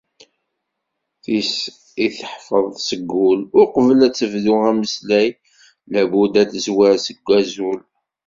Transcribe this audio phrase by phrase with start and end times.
[1.23, 1.51] Tis
[2.05, 5.29] i teḥfeḍ seg wul, uqbel ad tebdu ameslay,
[5.91, 7.79] labud ad d-tezwar seg wazul.